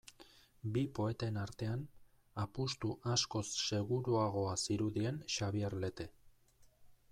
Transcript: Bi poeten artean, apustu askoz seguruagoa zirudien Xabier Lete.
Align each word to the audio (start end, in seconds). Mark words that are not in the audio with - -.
Bi 0.77 0.81
poeten 0.99 1.35
artean, 1.41 1.83
apustu 2.45 2.95
askoz 3.17 3.45
seguruagoa 3.67 4.57
zirudien 4.65 5.23
Xabier 5.37 5.73
Lete. 5.85 6.11